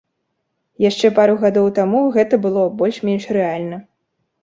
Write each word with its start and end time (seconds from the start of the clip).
Яшчэ 0.85 1.11
пару 1.19 1.35
гадоў 1.45 1.69
таму 1.81 2.01
гэта 2.19 2.43
было 2.49 2.67
больш-менш 2.83 3.33
рэальна. 3.41 3.77